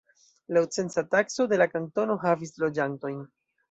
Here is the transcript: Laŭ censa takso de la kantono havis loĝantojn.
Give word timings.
Laŭ 0.57 0.63
censa 0.77 1.03
takso 1.13 1.47
de 1.53 1.61
la 1.65 1.71
kantono 1.77 2.19
havis 2.27 2.59
loĝantojn. 2.67 3.27